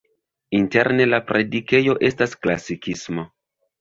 [0.59, 3.29] Interne la predikejo estas klasikisma.